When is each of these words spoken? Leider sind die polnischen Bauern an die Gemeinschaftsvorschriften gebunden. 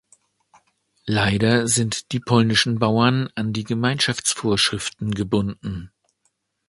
Leider 1.05 1.67
sind 1.67 2.11
die 2.11 2.19
polnischen 2.19 2.79
Bauern 2.79 3.29
an 3.35 3.53
die 3.53 3.63
Gemeinschaftsvorschriften 3.65 5.11
gebunden. 5.11 5.91